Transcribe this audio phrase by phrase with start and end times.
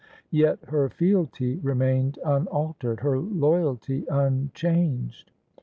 [0.31, 5.29] Yet her fealty remained un altered, her loyalty unchanged.